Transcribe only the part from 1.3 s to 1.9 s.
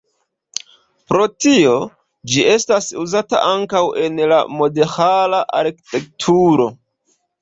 tio,